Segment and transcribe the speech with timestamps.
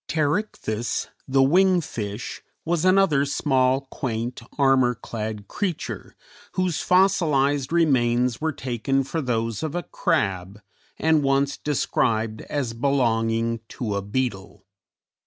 [0.07, 6.15] ]Pterichthys, the wing fish, was another small, quaint, armor clad creature,
[6.53, 10.59] whose fossilized remains were taken for those of a crab,
[10.97, 14.65] and once described as belonging to a beetle.